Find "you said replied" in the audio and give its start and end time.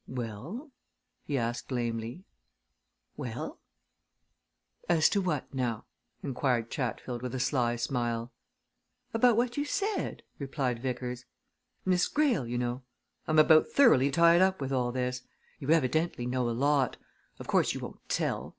9.57-10.81